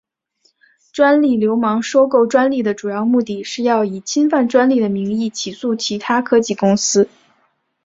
[0.91, 7.07] 专利流氓收购专利的主要目的是要以侵犯专利的名义起诉其他科技公司。